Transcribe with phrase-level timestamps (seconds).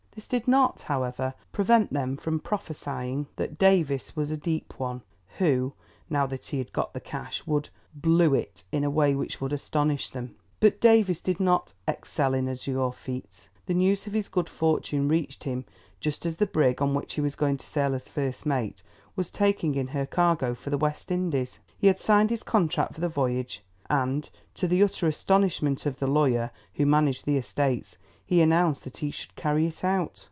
[0.13, 5.03] This did not, however, prevent them from prophesying that Davies was a "deep one,"
[5.37, 5.71] who,
[6.09, 9.53] now that he had got the cash, would "blue it" in a way which would
[9.53, 10.35] astonish them.
[10.59, 15.45] But Davies did not "excel in azure feats." The news of his good fortune reached
[15.45, 15.63] him
[16.01, 18.83] just as the brig, on which he was going to sail as first mate,
[19.15, 21.59] was taking in her cargo for the West Indies.
[21.77, 26.07] He had signed his contract for the voyage, and, to the utter astonishment of the
[26.07, 30.19] lawyer who managed the estates, he announced that he should carry it out.